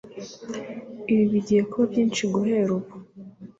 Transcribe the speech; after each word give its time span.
Ibi 1.11 1.25
bigiye 1.31 1.61
kuba 1.69 1.83
byinshi 1.91 2.21
guhera 2.33 2.69
ubu. 2.77 2.91